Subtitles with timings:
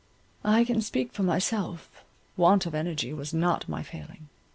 [0.43, 4.29] I can speak for myself—want of energy was not my failing.